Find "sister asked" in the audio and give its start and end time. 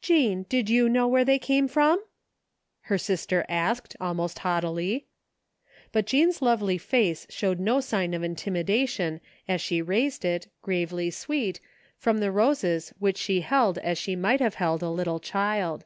2.96-3.94